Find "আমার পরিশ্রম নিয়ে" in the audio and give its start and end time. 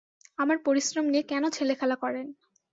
0.39-1.23